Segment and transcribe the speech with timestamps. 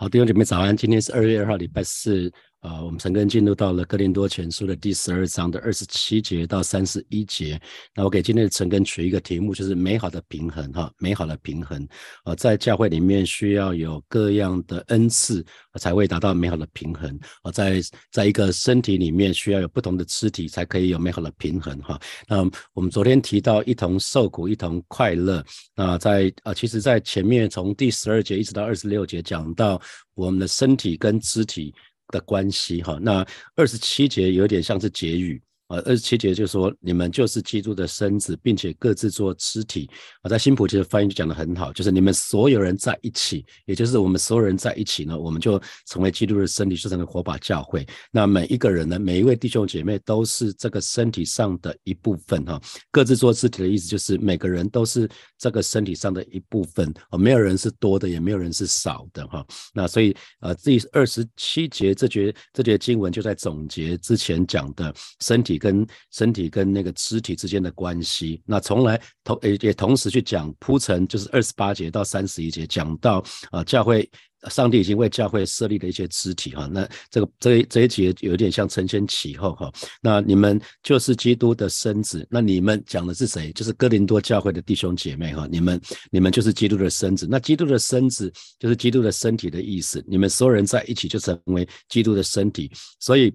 [0.00, 2.32] 好，弟兄姐妹早安，今天是二月二号，礼拜四。
[2.60, 7.60] 啊，我们陈根进入到了哥林多前书的第十二章的二十七节到三十一节。
[7.94, 11.86] 那我给今天的陈根取一个题目，就是美好的平衡哈，美好的平衡。
[12.24, 15.44] 啊，在教会里面需要有各样的恩赐，
[15.78, 17.16] 才会达到美好的平衡。
[17.42, 21.96] 啊，在在一个身体里面需要有不同的肢体，才可以有美好的平衡哈。
[22.26, 22.38] 那
[22.72, 25.44] 我们昨天提到一同受苦，一同快乐。
[25.76, 29.80] 那在啊，其实在前面从第十二节一直到二十六节讲到
[30.14, 31.72] 我们的身体跟肢体。
[32.08, 33.26] 的关系哈，那
[33.56, 35.42] 二十七节有点像是结语。
[35.68, 39.88] 呃，二十七节就说你们就是基督的身子，并且各自做肢体。
[40.22, 47.86] 啊，在新普其的翻译就讲得很好，就是你们所有人在一起，也就是我们所有人在一起呢，我们就成为基督的身体，就成为火把教会。
[48.10, 52.58] 那每一个人呢，每一位弟兄姐妹都是这个身体上的一部分哈。
[52.90, 55.06] 各自做肢体的意思就是每个人都是
[55.36, 59.46] 这个身体上的一部分啊，没有人是多的，也没有人是少的哈。
[59.74, 65.57] 那所以呃，第二十七节这节这节经文就在总结之前讲的身体。
[65.58, 74.08] 跟身体跟那个肢体之间的关系，那从来同也也同时去讲铺陈，就是二十八节到三十一节讲到啊，教会
[74.48, 83.52] 上帝已经为教会设立的一些肢体哈，那这个这这一节有点像承前启后哈，那你们就是基督的身子，那你们讲的是谁？
[83.52, 93.34] 就是哥林多教会的弟兄姐妹哈，你们你们就是基督的身子，那基督的身子就是基督的身体的意思，你们所有人在一起就成为基督的身体，所以。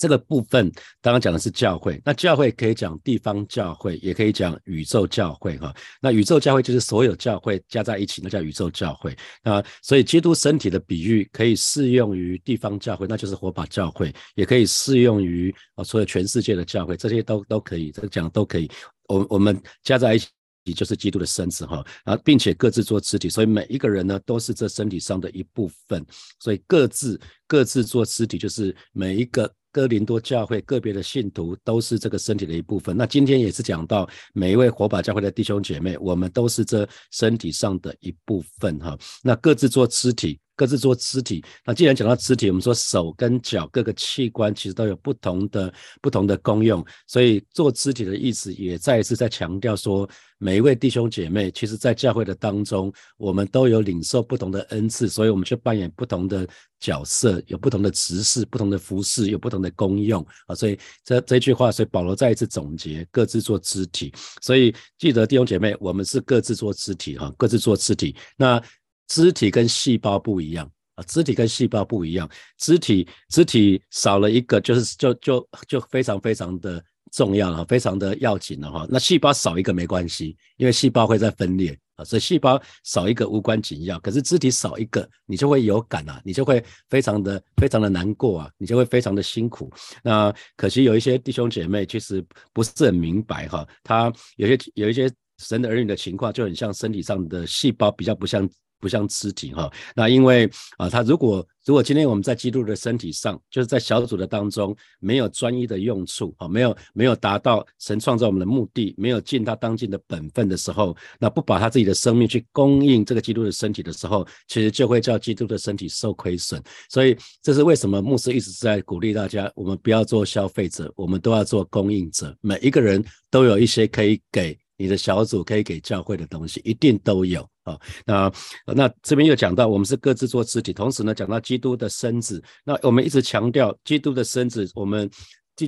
[0.00, 5.74] 这个部分刚刚讲的是教会，那教会可以讲地方教会，也可以讲宇宙教会哈。
[6.00, 9.14] 那宇宙教会就是所有教会加在一起，那叫宇宙教会。
[9.42, 18.70] 那所以基督身体的比喻可以适用于地方教会，那就是火把教会，也可以适用于啊所有全世界的教会，这些都都可以，这讲都可以。
[19.06, 20.28] 我我们加在一起
[20.74, 26.02] 就是基督的身子哈，然后并且各自做肢体，所以每一个人呢都是这身体上的一部分，
[26.38, 29.52] 所以各自各自做肢体就是每一个。
[29.72, 32.96] 哥林多教会个别的信徒都是这个身体的一部分。
[32.96, 38.98] 那今天也是讲到每一位火把教会的弟兄姐妹，我们都是这身体上的一部分哈。
[39.22, 40.38] 那各自做肢体。
[40.60, 41.42] 各自做肢体。
[41.64, 45.72] 那既然讲到肢体，我们说手跟脚各个器官其实都有不同的
[46.02, 50.06] 不同的功用，所以做肢体的意思也再一次在强调说，
[50.36, 56.46] 每一位弟兄姐妹，其实在教会的当中，我们都有领受不同的恩赐，所以我们去扮演不同的
[56.78, 60.54] 角色，有不同的职事、不同的服饰，有不同的功用啊。
[60.54, 64.12] 所以这这句话，所以保罗再一次总结：各自做肢体。
[64.42, 68.14] 所以记得弟兄姐妹，我们是各自做肢体哈，各自做肢体。
[68.36, 68.62] 那
[69.10, 78.86] 肢体跟细胞不一样啊，肢体跟细胞不一样，肢体肢体少了一个，就是就就就非常非常的重要了，非常的要紧了哈。
[78.88, 83.98] 那细胞少一个没关系，因为细胞会在分裂啊，所以细胞少一个无关紧要。
[83.98, 89.68] 可是肢体少一个，你就会有感啊，你就会非常的非常的难过啊，你就会非常的辛苦。
[90.04, 98.48] 那可惜有一些弟兄姐妹其实不是很明白哈，他有些有一些神的儿女的情况就很像身体上的细胞，比较不像。
[98.80, 116.60] 不像肢体哈，那因为啊，他如果如果今天我们在基督的身体上，就是在小组的当中没有专一的用处啊，没有没有达到神创造我们的目的，没有尽他当尽的本分的时候，那不把他自己的生命去供应这个基督的身体的时候，其实就会叫基督的身体受亏损。
[116.88, 122.34] 所以这是为什么牧师一直在鼓励大家，我们不要做消费者，我们都要做供应者。
[122.40, 127.46] 每一个人都有一些可以给你的小组，可以给教会的东西，一定都有。
[127.64, 128.32] 啊，那
[128.64, 132.42] 那这边又讲到，我们是各自做肢体，同时呢，讲到基督的身子。
[132.64, 135.08] 那我们一直强调基督的身子，我们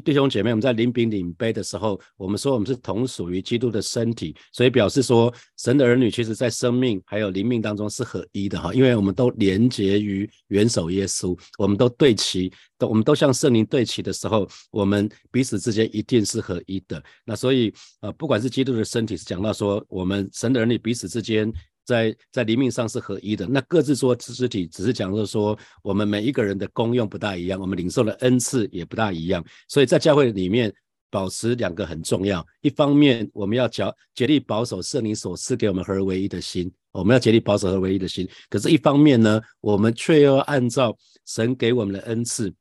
[0.00, 17.02] 弟兄姐妹，我们在领饼领杯的时候，我们说我们是同属于基督的身体，所以表示说，神的儿女其实在生命还有灵命当中是合一的哈，因为我们都连结于元首耶稣，我们都对齐，都我们都向圣灵对齐的时候，我们彼此之间一定是合一的。
[17.24, 21.52] 那所以呃，不管是基督的身体，是讲到说我们神的儿女彼此之间。
[21.84, 30.72] 在在灵命上是合一的，那各自做肢体，只是讲说我们每一个人的功用不大一样，我们领受的恩赐也不大一样，所以在教会里面
[31.10, 32.46] 保持两个很重要。
[32.60, 33.84] 一方面我们要竭
[34.14, 38.28] 竭力保守圣灵所赐给我们合而为一的心，我们要竭力保守合而为一的心。
[38.48, 40.96] 可是，一方面呢，我们却要按照
[41.26, 42.52] 神给我们的恩赐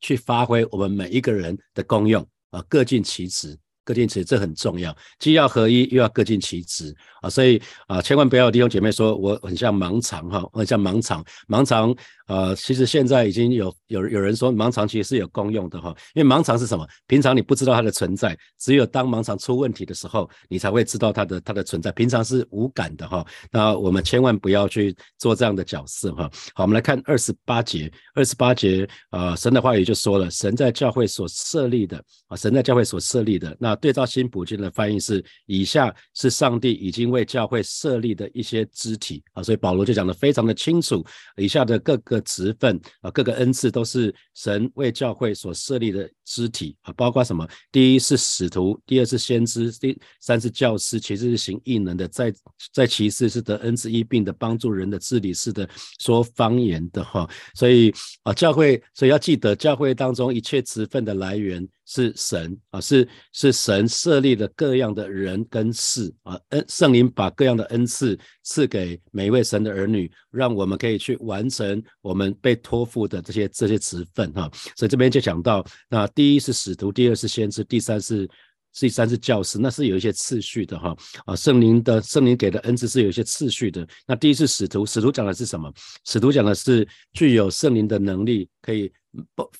[0.00, 3.58] 去发挥我们每一个人的功用啊，各尽其职。
[3.84, 11.94] 各尽其职，这很重要，既要合一，又要各尽其职啊，所以啊，千万不要弟兄姐妹说我很像盲肠哈，我很像盲肠，盲肠。
[12.28, 16.86] 呃，其实现在已经有有有人说盲肠其实是有功用的哈，因为盲肠是什么？
[17.06, 21.92] 平常你不知道它的存在，只有当盲肠出问题的时候，你才会知道它的它的存在。
[21.92, 23.26] 平常是无感的哈。
[23.50, 26.30] 那我们千万不要去做这样的角色哈。
[26.54, 33.54] 好，我们来看二十八节，二十八节啊，神的话语就说了，神在教会所设立的啊，神在教会所设立的。
[33.60, 41.06] 那对照新普京的翻译是，以下是上帝已经为教会设立的一些肢体啊，所以保罗就讲得非常的清楚，
[41.36, 42.20] 以下的各个。
[42.32, 47.46] 职分啊，各个恩赐都是神为教会所设立的肢体啊，包括什么？
[47.70, 52.32] 第一是使徒，第二是先知，第三是教师，其次是行异能的，在
[52.72, 55.68] 在其次是得恩赐医病的，帮助人的治理式的，
[56.00, 57.28] 说方言的哈。
[57.54, 57.92] 所以
[58.22, 61.66] 啊，教会所以要记得，教会当中一切职分的来源。
[61.84, 74.50] 是神啊，是是神设立的各样的人跟事啊，恩圣灵把各样的恩赐赐给每一位神的儿女，让我们可以去完成我们被托付的这些这些职分哈。
[74.76, 78.28] 所以这边就讲到，那第一是使徒，第二是先知，第三是
[78.72, 80.96] 第三是教师，那是有一些次序的哈
[81.26, 81.36] 啊。
[81.36, 83.86] 圣灵的圣灵给的恩赐是有一些次序的。
[84.06, 85.72] 那第一是使徒，使徒讲的是什么？
[86.04, 88.90] 使徒讲的是具有圣灵的能力，可以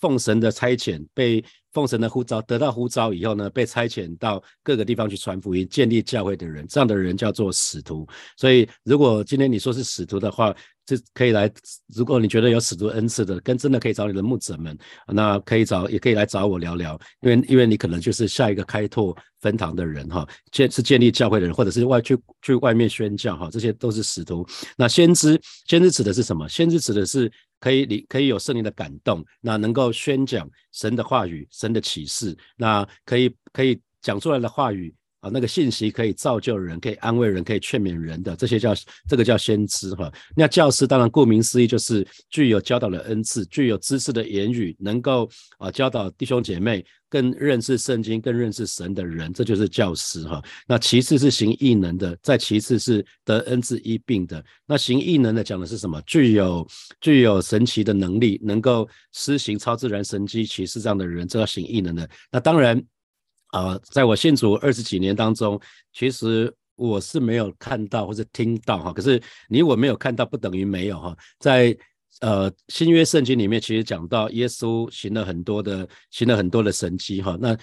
[0.01, 1.45] 奉神的差遣被。
[1.73, 8.07] 奉神的呼召，得到呼召以后呢，被差遣到各个地方去传福音、建立教会的人，这样的人叫做使徒。
[8.37, 10.55] 所以，如果今天你说是使徒的话，
[10.97, 11.50] 这可以来。
[11.94, 16.99] 如果你觉得有使徒恩赐的，跟真的可以找你的牧者们，那可以找，也可以来找我聊聊。
[17.21, 24.47] 因为，因为你可能就是下一个开拓分堂的人哈，建是建立教会的人，或者是外去去外面宣教哈，这些都是使徒。
[24.77, 26.49] 那先知，先知指的是什么？
[26.49, 27.31] 先知指的是。
[27.62, 34.93] 可以，你可以有圣灵的感动，那能够宣讲神的话语、神的启示，那可以可以讲出来的话语
[35.23, 38.75] 啊，那个信息可以造就人，可以安慰人，可以劝勉人的，这些叫
[39.09, 40.13] 这个叫先知哈。
[40.37, 45.27] 那教师当然顾名思义就是具有教导的恩赐，具有知识的言语，能够
[45.59, 46.85] 啊教导弟兄姐妹。
[47.13, 50.43] 更认识圣经、更认识神的人，这就是教师哈。
[50.67, 54.43] 那其次是行异能的，再其次是得恩赐医病的。
[54.65, 56.01] 那行异能的讲的是什么？
[56.07, 56.67] 具有
[57.03, 62.09] 具有神奇的能力，能够施行超自然神机启示这样的人，这叫行异能的。
[62.31, 62.83] 那当然
[63.53, 65.61] 啊，在我信主二十几年当中，
[65.93, 68.93] 其实我是没有看到或者听到哈。
[68.93, 71.15] 可是你我没有看到，不等于没有哈。
[71.39, 71.77] 在
[72.21, 77.37] 呃，新约圣经里面其实讲到耶稣行了很多的，行了很多的神迹哈。
[77.41, 77.57] 那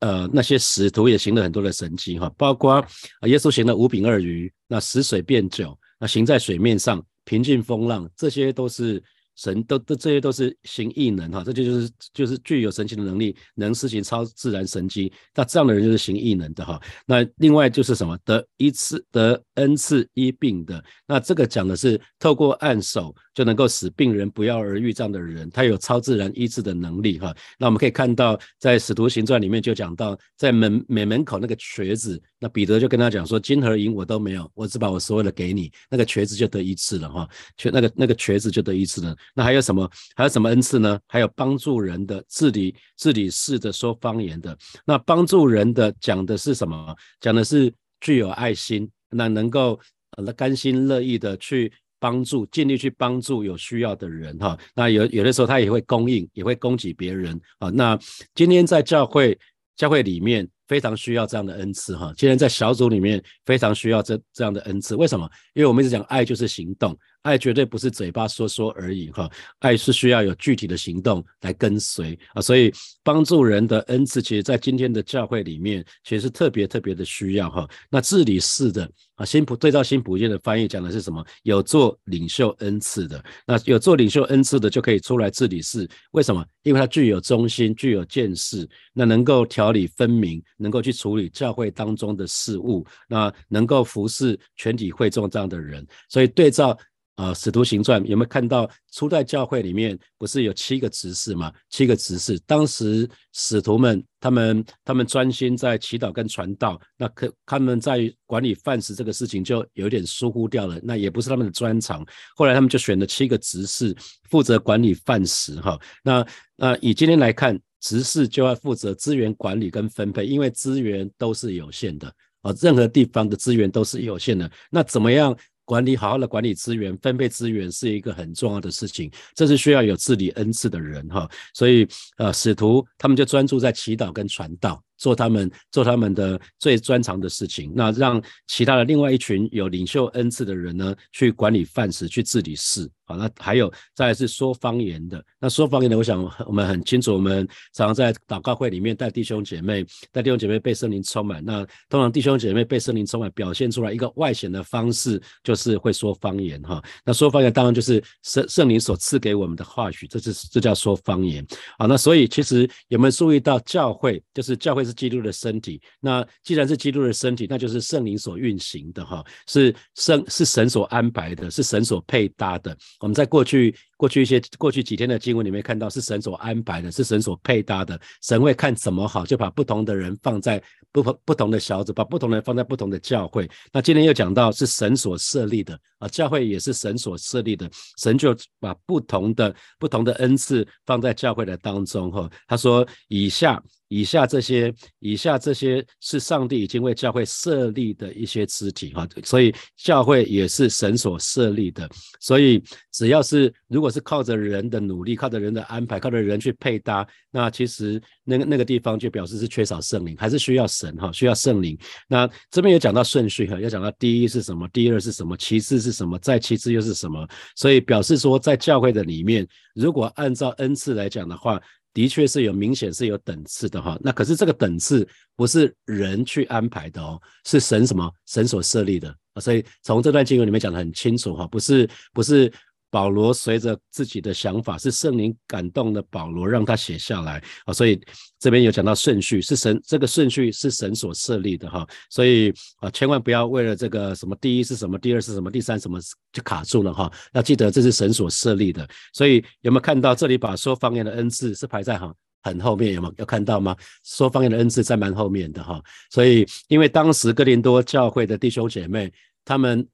[0.00, 2.84] 呃那些使徒也行了很多的神迹哈，包括
[3.22, 9.02] 耶稣行了五饼二鱼，那死水变酒，那行在水面上，平静风浪，这些都是。
[9.38, 15.12] 神都都这些都是行异能哈，这就就是就是具有神奇的能力，能施行超自然神迹。
[15.32, 16.82] 那这样的人就是行异能的哈。
[17.06, 27.32] 那另外就是什么得一次得 n 次医病的，那这个讲的是透过按手就能够使病人不药而愈这样的人，他有超自然医治的能力哈。
[27.58, 39.16] 那我们可以看到在使徒行传里面就讲到，在门门门口那个瘸子，那彼得就跟他讲说，金和银我都没有，我只把我所有的给你，那个瘸子就得一次了哈，瘸那个那个瘸子就得一次了。
[39.34, 39.90] 那还有什么？
[40.14, 40.98] 还有什么恩赐呢？
[41.08, 44.56] 还有帮助人的、治理、治理事的、说方言的。
[44.84, 46.94] 那帮助人的讲的是什么？
[47.20, 49.78] 讲的是具有爱心，那能够
[50.16, 54.56] 呃甘心乐意的去帮助，尽力去帮助有需要的人哈。
[54.76, 57.68] 那有有的时候他也会供应，也会供给别人啊。
[57.70, 57.98] 那
[58.34, 59.36] 今天在教会
[59.76, 62.12] 教会里面非常需要这样的恩赐哈。
[62.16, 64.94] 今天在小组里面非常需要这这样的恩赐。
[64.94, 65.28] 为什么？
[65.54, 66.96] 因为我们一直讲爱就是行动。
[67.22, 72.72] 爱绝对不是嘴巴说说而已哈，爱是需要有具体的行动来跟随啊，所以
[73.02, 77.68] 帮助人的恩赐，其实在今天的教会里面，其实是特别特别的需要哈。
[77.90, 81.22] 那治理式的啊，新普对照新普界的翻译讲的是什么？
[81.42, 86.42] 有做领袖恩赐的，那有做领袖恩赐的就可以出来治理事，为什么？
[86.62, 96.78] 因为他具有忠心，具有见识，那能够条理分明，能够去处理教会当中的事务，那能够服侍全体会众这样的人，所以对照。
[97.18, 101.52] 啊，使徒行传有没有看到初代教会里面不是有七个执事吗？
[101.68, 112.06] 七个执事，当时使徒们他们他们专心在祈祷跟传道，那可他们在管理饭食这个事情就有点疏忽掉了，那也不是他们的专长。
[112.36, 113.92] 后来他们就选了七个执事
[114.30, 122.06] 负责管理饭食，哈，那那以今天来看，执事就要负责资源管理跟分配，因为资源都是有限的
[122.42, 125.36] 啊，任何地方的资源都是有限的，那怎么样？
[125.68, 131.28] 管理好好的管理资源，分配资源是一个很重要的事情，这是需要有治理恩赐的人哈。
[131.52, 142.90] 所以呃，使徒他们就专注在祈祷跟传道做他们做他们的最专长的事情，那让其他的另外一群有领袖恩赐的人呢，去管理饭食，去治理事。
[143.06, 145.24] 好，那还有再是说方言的。
[145.40, 151.42] 那说方言的，我想我们很清楚，我们常常在祷告会里面带弟兄姐妹，带弟兄姐妹被圣灵充满。
[151.42, 156.84] 那通常弟兄姐妹被圣灵充满，表现出来一个外显的方式，就是会说方言哈。
[157.02, 161.42] 那说方言当然就是圣圣灵所赐给我们的话语，这是这叫说方言。
[161.78, 165.80] 好，那所以其实有没有注意到教会，就是教会是基督的身体。
[166.00, 172.76] 那既然是基督的身体，那就是圣灵所运行的哈，是圣是神所安排的，是神所配搭的。
[173.00, 178.00] 我们在过去过去一些过去几天的经文里面看到，是神所安排的，是神所配搭的。
[178.22, 183.48] 神会看怎么好，就把不同的人放在不不同的小组，把不同的人放在不同的教会。
[183.72, 192.30] 那今天又讲到是神所设立的啊，教会也是神所设立的，神就把不同的不同的恩赐放在教会的当中哈。
[192.46, 193.62] 他说以下。
[193.88, 201.88] 以下这些，以下这些是上帝已经为教会设立的一些肢体哈，所以教会也是神所设立的。
[202.20, 211.76] 所以只要是如果是靠着人的努力，靠着人的安排，靠着人去配搭，那其实那个那个地方就表示是缺少圣灵，还是需要神哈，需要圣灵。
[212.06, 217.26] 那这边有讲到顺序哈，要讲到第一是什么，第二是什么，其次是什么，再其次又是什么。
[217.56, 221.58] 所以表示说，在教会的里面，如果按照恩赐来讲的话。
[221.98, 232.52] 的确是有明显是有等次的哈，那可是这个等次不是人去安排的哦，是神什么神所设立的，所以从这段经文里面讲的很清楚哈，不是不是。
[232.90, 238.00] 保罗随着自己的想法，是圣灵感动的保罗让他写下来啊，所以
[238.38, 246.00] 这边有讲到顺序是神这个顺序是神所设立的哈，所以啊千万不要为了这个什么第一是什么，第二是什么，第三什么
[246.32, 248.88] 就卡住了哈，要记得这是神所设立的。
[249.12, 252.94] 所以有没有看到这里把说方言的恩赐是排在很很后面？
[252.94, 253.76] 有没有有看到吗？
[254.04, 259.12] 说方言的恩赐在蛮后面的哈，所以因为当时哥林多教会的弟兄姐妹
[259.44, 259.86] 他们。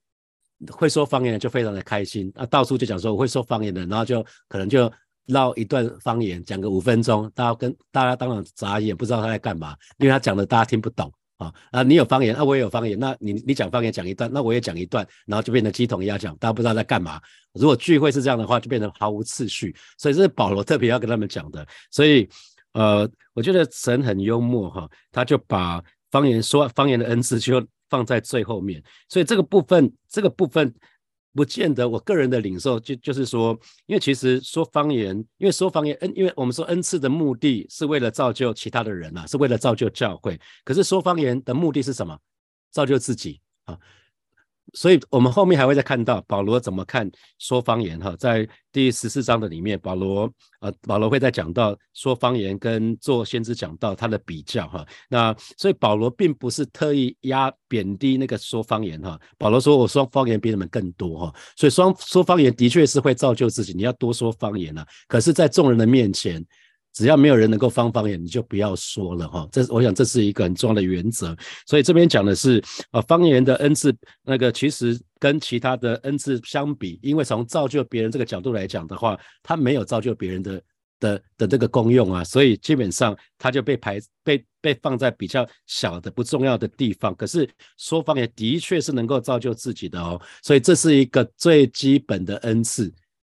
[0.71, 4.91] 会说方言的就非常的开心啊，到处就讲说我会说方言的，然后就可能就
[5.27, 11.53] 唠一段方言，讲个五分钟，大家跟大家当然眨眼，不知道他在干嘛，因为他讲的大家听不懂啊。
[11.71, 17.21] 啊，你有方言，那我也有方言，那你你讲方言讲一段，那我也讲一段，然后就变成鸡同鸭讲，大家不知道在干嘛。
[17.55, 19.75] 如果聚会是这样的话，就变成毫无次序。
[19.99, 21.67] 所以这是保罗特别要跟他们讲的。
[21.91, 22.29] 所以
[22.73, 27.65] 呃，我觉得神很幽默哈，他就把方言说方言的恩赐就。
[27.95, 30.75] 放在最后面，所以这个部分，这个部分
[31.33, 31.89] 不见得。
[31.89, 40.37] 我个人的领受就就是说，因为其实说方言，因为说方言恩，因为我们说恩赐的目的是为了造就其他的人啊，是为了造就教会。
[40.65, 42.19] 可是说方言的目的是什么？
[42.73, 43.79] 造就自己啊。
[44.75, 54.85] 所以，我们后面还会再看到保罗怎么看说方言哈，在第十四章的里面，保罗呃，保罗会再讲到说方言跟做先知讲到他的比较哈。
[55.09, 59.19] 那所以保罗并不是特意压贬低那个说方言哈。
[59.39, 64.87] 保罗说我说方言比你们更多哈，所以说说方言的确是会造就自己，你要多说方言啊。
[65.07, 66.45] 可是，在众人的面前。
[66.95, 69.49] 只要没有人能够方方言，你就不要说了哈。
[69.51, 71.37] 这我想这是一个很重要的原则。
[71.67, 80.63] 所以这边讲的是，呃，方言的恩赐，那个其实跟其他的恩赐相比，因为从造就别人这个角度来讲的话，它没有造就别人的
[81.01, 87.13] 的的这个功用啊，所以基本上它就被排被被放在比较小的不重要的地方。
[87.17, 92.95] 可是说方言的确是能够造就自己的哦，所以这是一个最基本的恩赐。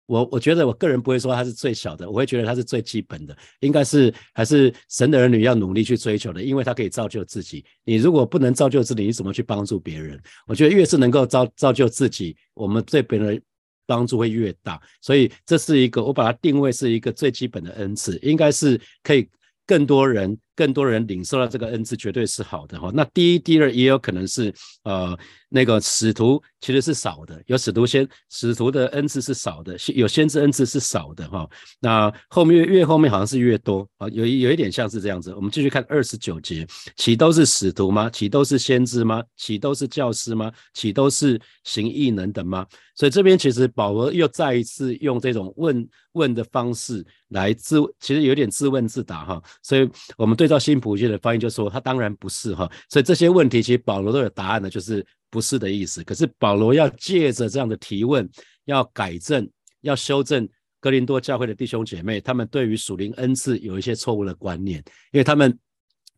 [0.10, 7.64] 我我觉得我个人不会说它是最小的，我会觉得它是最基本的，应该是还是神的儿女要努力去追求的，因为它可以造就自己。
[7.86, 10.20] 你如果不能造就自己，你怎么去帮助别人？
[10.48, 13.40] 我觉得越是能够造造就自己，我们对别人
[13.86, 14.82] 帮助会越大。
[15.00, 19.30] 所以这是一个我把它定位是一个最基本的恩赐，应该是可以
[19.68, 20.36] 更多人。
[20.60, 22.92] 更多人领受到这个恩赐，绝对是好的哈。
[22.94, 31.50] 那第一、第二也有可能是，呃，那个使徒其实是少的，有使徒先使徒的恩赐是少的，有先知恩赐是少的哈。
[31.80, 35.34] 那后面越后面好像是越多啊，有有一点像是这样子。
[35.34, 38.10] 我们继续看二十九节，岂都是使徒吗？
[38.10, 39.24] 岂都是先知吗？
[39.38, 40.52] 岂都是教师吗？
[40.74, 42.68] 岂都是行异能的吗？
[42.96, 49.42] 所以这边其实保罗又再一次用这种问问的方式来自，其实有点自问自答哈。
[49.64, 50.49] 所以我们对。
[50.50, 56.04] 照新普界的翻译就说，他当然不是哈，所以这些问题其实保罗都有答案的，就是不是的意思。
[56.04, 58.28] 可是保罗要借着这样的提问，
[58.66, 59.50] 要改正、
[59.82, 60.50] 要修正
[60.82, 64.80] 格林多教会的弟兄姐妹，他们对于属灵恩赐有一些错误的观念，
[65.12, 65.60] 因为他们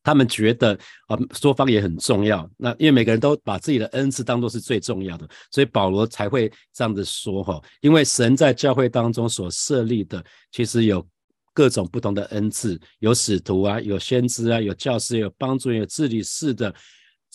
[0.02, 0.74] 他们觉得
[1.08, 2.50] 啊，说方言很重要。
[2.58, 7.62] 那因为每个人都把自己的恩赐当做是最重要的，所以保罗才会这样子说哈。
[7.82, 11.06] 因为神在教会当中所设立的，其实有。
[11.54, 16.74] 各种不同的恩赐，有使徒啊，有先知啊，有教师，有帮助，有治理式的。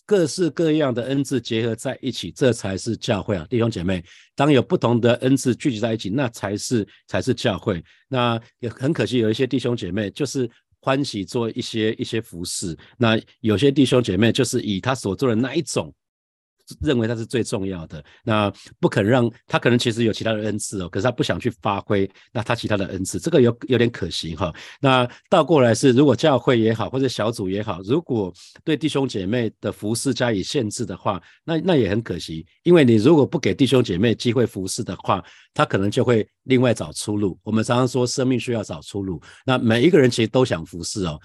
[0.09, 4.05] 各式各样的恩赐结合在一起，这才是教会啊，弟兄姐妹。
[4.37, 7.83] 当有不同的恩赐聚集在一起，那才是才是教会。
[8.07, 10.49] 那也很可惜，有一些弟兄姐妹就是
[10.81, 15.93] 欢喜做一些一些服饰，那有些弟兄姐妹就是以他所做的那一种。
[16.81, 24.53] 认为他是最重要的，那不肯让他可能其实有其他的恩赐哦，可是他不想去发挥那他其他的恩赐，这个有有点可惜哈。
[24.81, 28.33] 那倒过来是，如果教会也好，或者小组也好，如果
[28.65, 37.39] 对弟兄姐妹的服饰加以限制的话，那那也很可惜，因为你如果不给弟兄姐妹机会服侍的话，他可能就会另外找出路。
[37.43, 41.19] 我们常常说生命需要找出路，那每一个人其实都想服侍哦。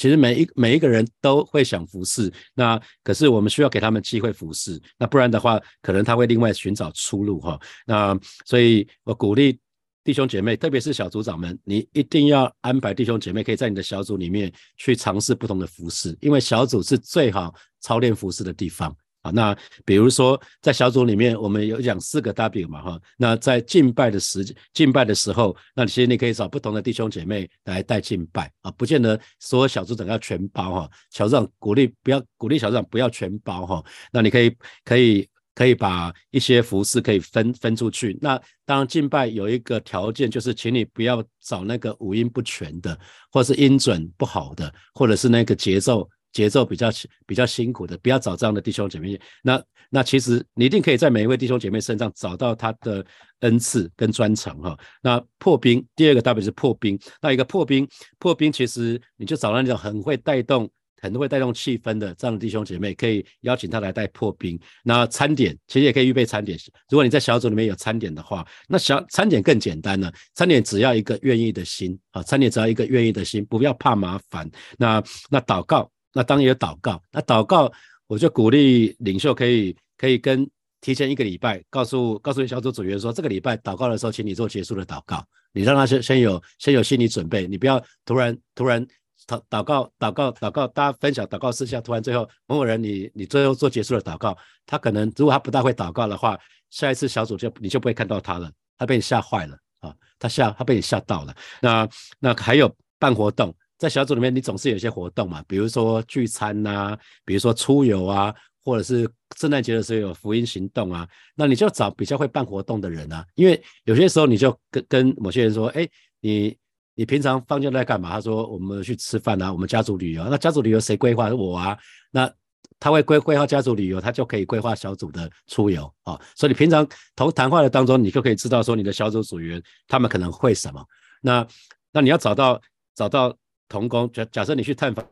[0.00, 7.60] 其实每一每一个人都会想服侍，那可是我们需要给他们机会服侍，那不然的话，可能他会另外寻找出路哈。
[7.86, 9.60] 那所以我鼓励
[10.02, 18.96] 弟兄姐妹，特别是小组长们，你一定要安排弟兄姐妹可以在你的小组里面去尝试不同的服饰，因为小组是最好操练服饰的地方。
[19.22, 38.16] 啊，那比如说在小组里面，我们有讲四个 W 嘛，哈，那在敬拜的时敬拜的时候，那其实你可以找不同的弟兄姐妹来带敬拜啊，不见得说小组长要全包哈，小组长鼓励不要鼓励小组长不要全包哈，那你可以可以可以把一些服饰可以分分出去。
[38.22, 42.98] 那当然敬拜有一个条件，就是请你不要找那个五音不全的，
[43.30, 46.08] 或是音准不好的，或者是那个节奏。
[46.32, 46.88] 节奏比较
[47.26, 49.20] 比较辛苦的，不要找这样的弟兄姐妹。
[49.42, 53.04] 那那其实你一定可以在每一位弟兄姐妹身上找到他的
[53.40, 54.78] 恩赐跟专长哈。
[55.02, 56.98] 那破冰，第二个代表是破冰。
[57.20, 60.70] 那一个破冰，破冰其实你就找到那种很会带动、
[61.02, 64.56] 很会带动气氛的这样的弟兄姐妹，可以邀请他来带破冰。
[64.84, 66.56] 那餐点其实也可以预备餐点。
[66.88, 70.12] 如果你在小组里面有餐点的话，那小餐点更简单了。
[70.34, 74.48] 餐点只要一个愿意的心啊，餐点只要一个愿意的心，不要怕麻烦。
[74.78, 75.90] 那那祷告。
[76.12, 77.72] 那当然有祷告，那祷告
[78.06, 80.48] 我就鼓励领袖可以可以跟
[80.80, 88.84] 提前一个礼拜告诉告诉小组组员说，这个礼拜祷告的时候，请你做结束的祷告，你让他先先有先有心理准备，你不要突然突然
[89.26, 94.36] 祷祷告祷告祷告，大家分享祷告事项，突然最后某某人你你最后做结束的祷告，
[94.66, 96.38] 他可能如果他不大会祷告的话，
[96.70, 101.88] 下一次小组就你就不会看到他了，他被你吓坏了啊，他吓他被你吓到了，那
[102.18, 103.54] 那还有办活动。
[103.80, 115.88] 在小组里面，你总是有一些活动嘛，比如说聚餐呐，比如说出游啊，或者是圣诞节的时候有福音行动啊，那你就找比较会办活动的人啊，因为有些时候你就跟跟某些人说，哎，
[116.20, 116.54] 你
[116.94, 118.10] 你平常放假在干嘛？
[118.10, 120.22] 他说我们去吃饭啊，我们家族旅游。
[120.24, 121.30] 那家族旅游谁规划？
[121.30, 121.78] 我啊。
[122.10, 122.30] 那
[122.78, 126.20] 他会规规划家族旅游，他就可以规划小组的出游啊。
[126.36, 130.84] 所以你平常同谈话的当中，你就可以知道说你的小组组员他们可能会什么。
[131.22, 131.46] 那
[131.92, 132.60] 那你要找到
[132.94, 133.34] 找到。
[133.70, 135.02] 同工假假设你去探访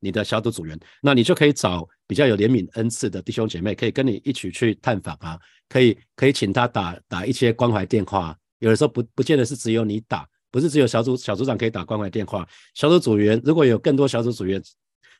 [0.00, 8.34] 你的小组组员，那你就可以找比较有怜悯恩赐的弟兄姐妹，可以跟你一起去探访啊，可以可以请他打打一些关怀电话。
[8.60, 12.48] 有的时候不不见得是只有你打，不是只有小组小组长可以打关怀电话。
[12.72, 14.62] 小组组员如果有更多小组组员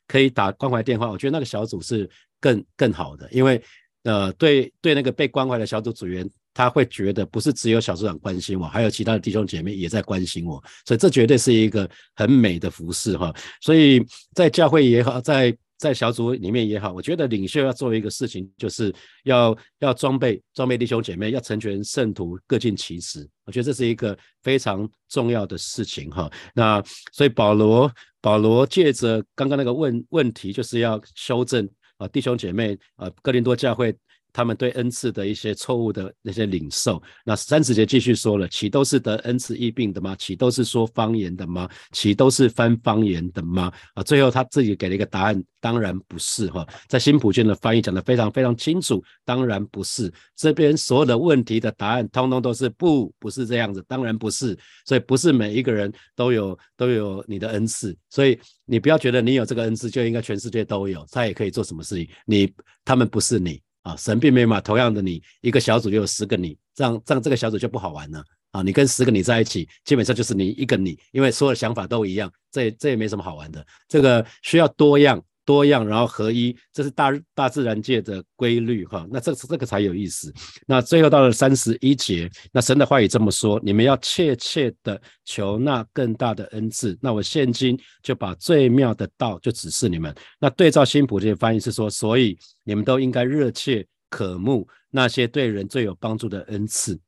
[0.07, 2.09] 可以打关怀电话，我觉得那个小组是
[2.41, 3.61] 更更好的，因为
[4.03, 6.27] 呃对对那个被关怀的小组组员。
[6.53, 13.33] 他会觉得不是只有小组长关心我，还有其他的弟兄姐妹也在关心我，所以这绝对是一个很美的服饰哈。
[13.61, 23.25] 所以在教会也好，在在小组里面也好，我觉得领袖要做一个事情，就是要要装备装备弟兄姐妹，要成全圣徒，各尽其职。
[23.45, 26.29] 我觉得这是一个非常重要的事情哈。
[26.53, 26.83] 那
[27.13, 33.95] 所以保罗保罗借着刚刚那个问问题，就是要修正啊弟兄姐妹啊哥林多教会。
[34.31, 40.15] 他们对恩赐的一些错误的那些领受，那三十节继续说了，岂都是得恩赐疫病的吗？
[40.15, 41.69] 岂都是说方言的吗？
[41.91, 43.71] 岂都是翻方言的吗？
[43.93, 46.67] 啊，最后他自己给了一个答案，当然不是哈。
[46.87, 50.11] 在新普卷的翻译讲的非常非常清楚，当然不是。
[50.35, 54.57] 这边所有的问题的答案，通通都是不，不是这样子，当然不是。
[54.85, 62.07] 所以不是每一个人都有都有你的恩赐，所以你不要觉得你有这个恩赐就应该全世界都有，他也可以做什么事情。
[62.25, 62.51] 你
[62.85, 63.61] 他们不是你。
[63.89, 68.61] 啊，神并没有嘛，同样的你一个小组就有十个你，这样这样这个小组就不好玩了啊！
[68.61, 73.65] 你跟十个你在一起，基本上就是你一个你，因为所有的想法都一样，这这也没什么好玩的。
[73.87, 75.21] 这个需要多样。
[75.49, 79.07] 多样，然后合一，这是大大自然界的规律哈。
[79.09, 80.31] 那这这个才有意思。
[80.67, 86.95] 那最后到了三十一节，那神的话语这么说：你们要切切的求那更大的恩赐。
[87.01, 90.13] 那我现今就把最妙的道就指示你们。
[90.39, 96.99] 那对照新普这些翻译是说，所以你们都应该热切渴慕那些对人最有帮助的恩赐。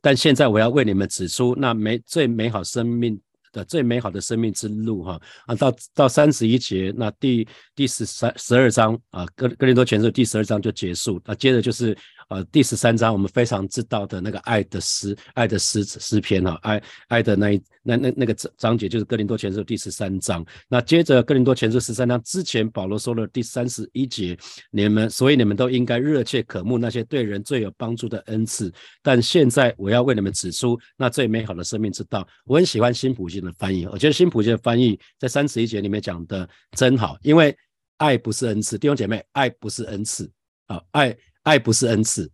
[0.00, 3.20] 但现在我要为你们指出那美最美好生命。
[3.52, 5.20] 的最美好的生命之路哈。
[5.46, 11.96] 啊，到到三十一节，那第第十三十二章啊，哥格林多前书第十二章就结束，那接着就是
[12.32, 24.36] 呃第十三章，我们非常知道的那个爱的诗，爱的诗诗篇哈，爱爱的那一那那那个章节就是哥林多前书第十三章，那接着哥林多前书十三章之前，保罗说了第三十一节，
[24.70, 32.26] 你们所以你们都应该热切渴慕那些对人最有帮助的恩赐，但现在我要为你们指出那最美好的生命之道。
[32.46, 37.54] 我很喜欢新普京的翻译，我觉得新普京的翻译在三十一节里面讲的真好，因为
[37.98, 40.30] 爱不是恩赐，弟兄姐妹，爱不是恩赐
[40.66, 42.30] 啊，爱爱不是恩赐。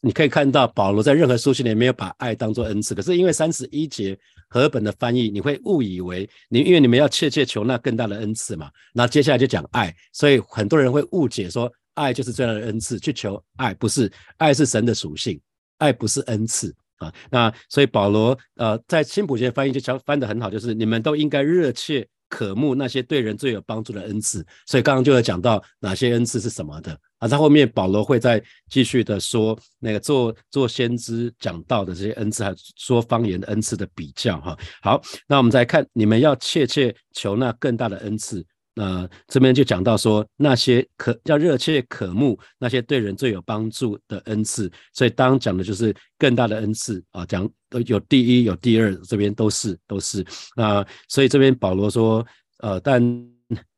[0.00, 15.40] 你可以看到保罗在任何书信里没有把爱当做恩赐，可是因为三十一节和本的翻译，你会误以为你因为你们要切切求那更大的恩赐嘛，那接下来就讲爱，所以很多人会误解说爱就是最大的恩赐，去求爱不是，爱是神的属性，
[15.78, 16.74] 爱不是恩赐。
[16.96, 24.44] 啊，那所以保罗呃在新普学翻译就讲翻的很好，就是你们都应该热切渴慕那些对人最有帮助的恩赐。
[24.66, 34.56] 所以刚刚就有讲到哪些恩赐是什么的啊，在后面保罗会再继续的说那个做做先知讲到的这些恩赐，还说方言的恩赐的比较哈。
[34.80, 38.44] 好，那我们再看你们要切切求那更大的恩赐。
[38.78, 47.48] 那这边就讲到说，那些可要热切渴慕那些对人最有帮助的恩赐，所以当讲的就是更大的恩赐啊，讲
[47.86, 52.24] 有第一有第二，这边都是都是那，所以这边保罗说，
[52.58, 53.35] 呃，但。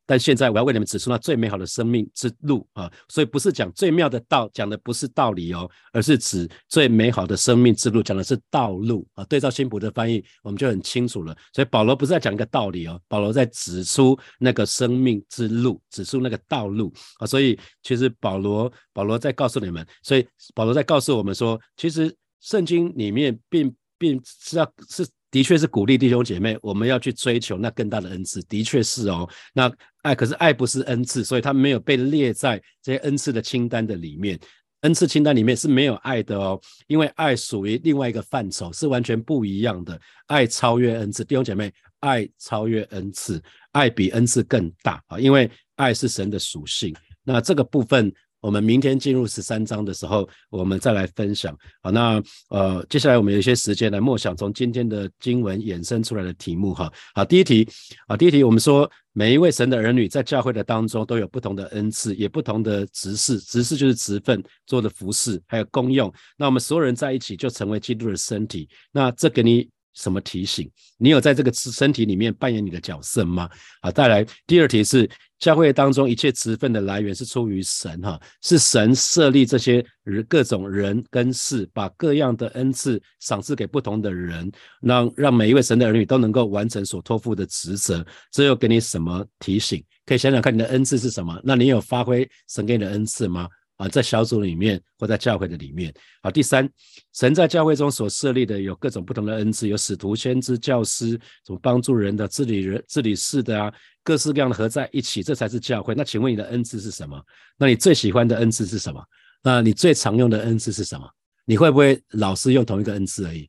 [0.09, 9.23] 但现在我要为你们指出那最美好的生命之路啊，所以不是讲最妙的道，讲的不是道理哦，而是指最美好的生命之路，讲的是道路啊。
[9.25, 11.37] 对照新普的翻译，我们就很清楚了。
[11.53, 17.27] 所以保罗不是在讲一个道理哦，保罗在指出那个生命之路，指出那个道路啊。
[17.27, 25.07] 所以其实保罗保罗在告诉你们，所以保罗在告诉我们说，其实圣经里面并并是要是。
[25.31, 28.42] 的确是鼓励弟兄姐妹，我们要去追求那更大的恩赐。
[28.44, 29.71] 的确是哦，那
[30.09, 34.38] 爱可是爱不是恩赐，所以它没有被列在这些恩赐的清单的里面。
[34.81, 40.01] 恩赐清单里面是没有爱的哦，因为爱属于另外一个范畴，是完全不一样的。
[40.29, 43.42] 爱超越恩赐，弟兄姐妹，爱超越恩赐，
[43.73, 46.94] 爱比恩赐更大啊，因为爱是神的属性。
[47.23, 48.12] 那这个部分。
[48.40, 51.57] 我们明天进入十三章的时候，我们再来分享。
[51.83, 56.92] 好，那呃，接下来我们有一些时间来默想从今天的经文衍生出来的题目哈。
[57.14, 57.68] 好，第一题
[58.07, 66.12] 啊，第一题我们说每一位神的儿女在教会的当中都有不同的恩赐，也不同的职事，职事就是职分做的服饰，还有功用。
[66.37, 68.68] 那我们所有人在一起就成为基督的身体。
[68.92, 70.70] 那这给你什么提醒？
[70.96, 73.50] 你有在这个身体里面扮演你的角色吗？
[73.82, 75.06] 好，再来第二题是。
[75.38, 88.04] 教会当中一切职分的来源是出于神，哈，是神设立这些人各种人跟事，把各样的恩赐赏赐给不同的人，让让每一位神的儿女都能够完成所托付的职责。
[88.32, 89.80] 这又给你什么提醒？
[90.04, 91.40] 可以想想看你的恩赐是什么？
[91.44, 93.48] 那你有发挥神给你的恩赐吗？
[93.79, 95.95] 啊，在小组里面或在教会的里面。
[96.23, 96.69] 好，第三，
[97.14, 101.11] 神在教会中所设立的有各种不同的恩赐，有使徒、先知、教师，
[101.47, 103.73] 什么帮助人的、治理人、治理事的啊。
[104.03, 105.95] 各式各样的合在一起，这才是教会。
[105.95, 107.23] 那请问你的恩赐是什么？
[107.57, 109.03] 那你最喜欢的恩赐是什么？
[109.43, 111.09] 那你最常用的恩赐是什么？
[111.45, 113.49] 你会不会老是用同一个恩赐而已？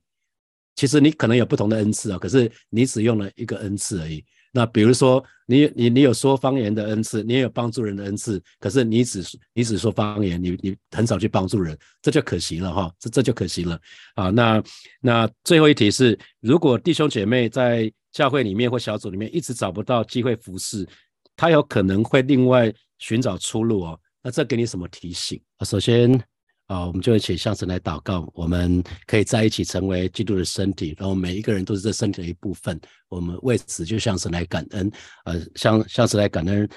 [0.76, 4.24] 其实你可能有不同的恩赐啊，可是你只用了一个恩赐而已。
[4.52, 13.80] 那比如说，你你你有说方言的恩赐，你也有帮助人的恩赐，可是你只你只说方言，你你很少去帮助人，这就可惜了哈，这这就可惜了
[14.16, 14.30] 啊。
[14.30, 14.64] 那
[15.02, 20.88] 那最后一题是，如果弟兄姐妹在教会里面或小组里面一直找不到机会服侍，
[21.36, 24.00] 他有可能会另外寻找出路哦。
[24.22, 25.40] 那这给你什么提醒？
[25.66, 26.22] 首先。
[26.70, 32.80] 啊，我们就一起向神来祷告，我们可以在一起成为基督的身体，然后每一个人都是这身体的一部分。
[33.10, 34.90] 我们为此就像是来感恩，
[35.26, 36.70] 呃，像像是来感恩，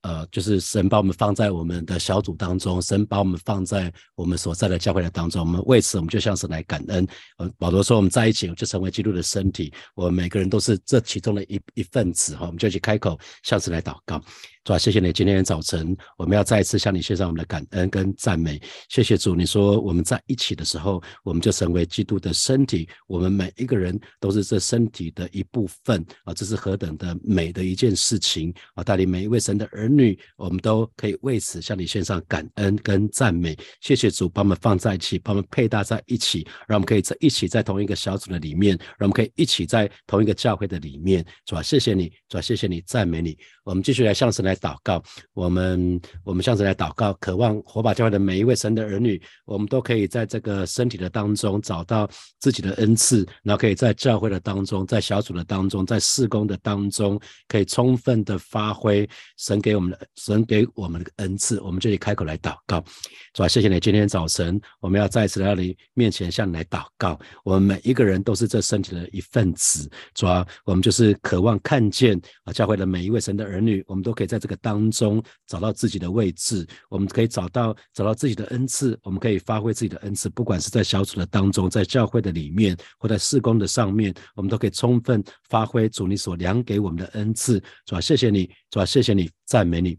[0.00, 5.40] 呃，就是神把我们放在我们的小组当中，神把我们放在我们所在的教会的当中。
[5.40, 7.06] 我们为此，我们就像是来感恩。
[7.36, 12.46] 呃，保罗说，我们在一起就成为基督的身体，我们每个人都是这其中的一一份子哈。
[12.46, 14.20] 我们就一起开口向神来祷告。
[14.64, 15.12] 主啊，谢谢你！
[15.12, 18.58] 今天早晨，我们要再一次向你献上我们的感恩跟赞美。
[18.88, 22.88] 谢谢主，你说我们在一起的时候，我们就成为基督的身体。
[23.06, 26.34] 我们每一个人都是这身体的一部分份啊！
[26.34, 28.82] 这是何等的美的一件事情啊！
[28.82, 33.56] 带领每一位神的儿女，我们都可以为此向你献上感恩跟赞美。
[33.80, 41.24] 谢谢主，把我们放在一起，把我们配搭在一起，让我们可以在一起在同一个小组的里面，让我们可以一起在同一个教会的里面。
[41.44, 42.10] 主啊，谢谢你！
[42.28, 42.80] 主啊，谢谢你！
[42.86, 43.38] 赞美你！
[43.62, 44.54] 我们继续来向神来。
[44.64, 45.02] 祷告，
[45.34, 52.08] 我们我们向神来祷告，渴望火把教会的每一位神的儿女，我们都可以在这个身体的当中找到
[52.38, 61.58] 自己的恩赐，然后可以在教会的当中，在小组的当，当中在事工的当中，可以充分的发挥神给我们的神给我们的恩赐。
[61.62, 62.84] 我们这里开口来祷告，
[63.32, 67.18] 主啊，谢谢你，今天早晨我们要再次来到你面前向你来祷告。
[67.44, 85.22] 我们每一个人都是这身体的一份子，主啊，我们就是渴望看见啊，教会的每一位神的儿女，我们都可以在这个当中找到自己的位置，我们可以找到找到自己的恩赐，我们可以发挥自己的恩赐，不管是在小组的当中，在教会的里面，或在事工的上面，我们都可以充分
[85.54, 89.96] 发挥主你所量给我们的恩赐，是吧，谢谢你，是吧，谢谢你，赞美你。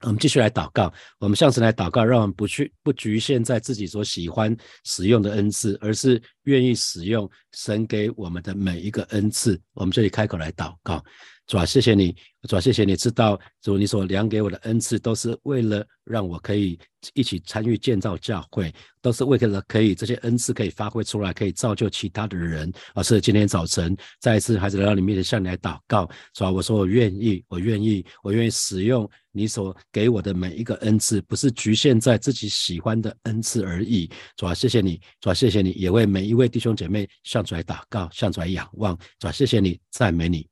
[0.00, 9.60] 我们继续来祷告，我们向神来祷告，让我们不去不局限在自己所喜欢使用的恩赐，而是愿意使用神给我们的每一个恩赐。
[9.72, 11.00] 我们这里开口来祷告。
[11.48, 12.14] 主啊，谢谢你，
[12.46, 16.78] 主啊，谢谢你知道，主你所量给我的恩赐，都是为了让我可以
[17.14, 22.70] 一起参与建造教会，都是为了可以这些恩赐可以发挥出来，可以造就其他的人。
[22.94, 34.06] 而是今天早晨再一次，孩子来到你面前向你来祷告，主啊，我说我愿意，我愿意，我愿意使用你所给我的每一个恩赐，不是局限在自己喜欢的恩赐而已。
[34.36, 38.94] 主啊，谢谢你，主啊，谢谢你，也为每一位弟兄姐妹向主来祷告，向主来仰望。
[39.18, 40.46] 主啊，谢谢你，赞美你。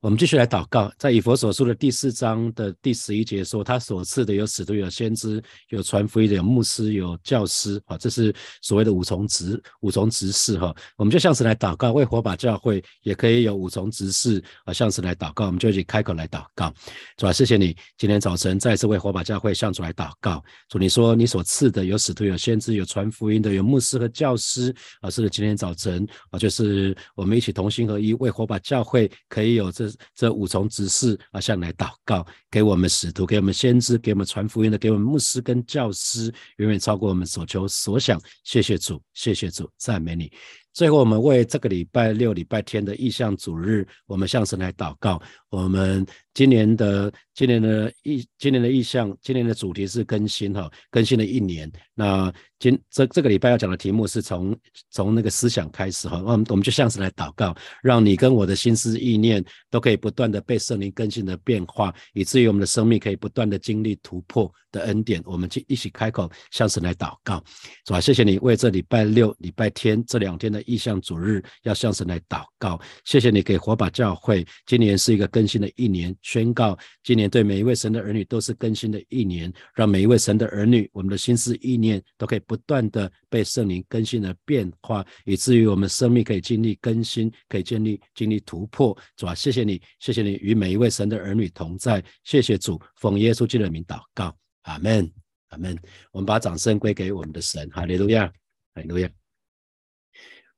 [0.00, 8.32] 我们继续来祷告，在以佛所书的第四章的第十一节说，他所赐的有使徒、有先知、有传福音的、有牧师、有教师，啊，这是
[8.62, 10.72] 所谓的五重职、五重职事，哈。
[10.96, 16.72] 我们就像是来祷告，为火把教会也可以有五重职事，啊，像是来祷告，我们就一起开口来祷告。
[17.16, 20.40] 主啊，谢谢你，今天早晨再次为火把教会向主来祷告。
[20.68, 29.87] 主，你说你所赐的有使徒、有先知、有传福音的、有牧师和教师，啊，是的，今天早晨啊，就是我们一起同心合一，为火把教会可以有这。
[30.14, 38.20] 这五重指示啊，向来祷告，给我们使徒，给我们先知，给我们传福音的，给我们牧师跟教师，远远超过我们所求所想。
[38.44, 40.32] 谢谢主，谢谢主，赞美你。
[40.72, 45.20] 最后，我们为这个礼拜六、礼拜天的意向主日，我们向神来祷告。
[45.50, 51.70] 我们今年的今年的意今年的意向，今年的主题是更新哈，更新了一年。
[51.94, 54.56] 那今这这个礼拜要讲的题目是从
[54.90, 65.20] 从那个思想开始哈，我们我们就向神来祷告，让你跟我的心思意念都可以不断的被圣灵更新的变化，以至于我们的生命可以不断的经历突破的恩典。
[65.24, 67.42] 我们就一起开口向神来祷告，
[67.84, 68.00] 是吧？
[68.00, 70.62] 谢谢你为这礼拜六、礼拜天这两天的。
[70.68, 88.94] 意向主日要向神来祷告，谢谢你给火把教会，今年是一个更新的一年，宣告今年对每一位神的儿女都是更新的一年，让每一位神的儿女，我们的心思意念都可以不断的被圣灵更新的变化，以至于我们生命可以经历更新，可以建立经历突破。
[89.16, 94.36] 主啊，谢谢你，谢谢你与每一位神的儿女同在，谢谢主，奉耶稣基督的名祷告，
[94.68, 95.10] 阿门，
[95.48, 95.76] 阿门。
[96.12, 98.26] 我们把掌声归给我们的神，哈利路亚，
[98.74, 99.10] 哈利路亚。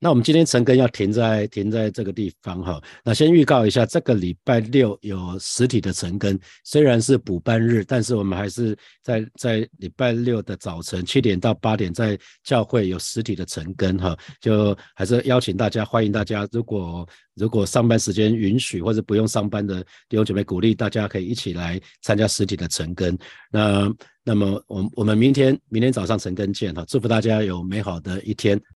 [0.03, 2.81] 那我们今天晨更要停在停在这个地方哈。
[3.03, 14.17] 那先预告一下，这个礼拜六有实体的晨更，虽然是补班日，但是我们还是在在礼拜六的早晨七点到八点在教会有实体的晨更哈。
[14.39, 23.15] 就还是邀请大家，欢迎大家，如果如果上班时间允许或者不用上班的弟兄姐妹，鼓励大家可以一起来参加实体的晨更。
[23.51, 28.61] 那那么我我们明天明天早上晨更见哈，祝福大家有美好的一天。